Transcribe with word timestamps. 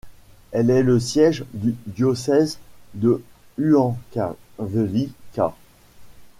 Elle 0.51 0.71
est 0.71 0.81
le 0.81 0.99
siège 0.99 1.45
du 1.53 1.75
diocèse 1.85 2.57
de 2.95 3.21
Huancavelica. 3.59 5.53